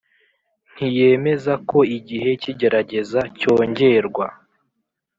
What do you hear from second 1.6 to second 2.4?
ko igihe